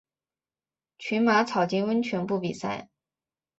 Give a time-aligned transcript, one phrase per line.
[0.97, 2.89] 群马草津温泉部比赛。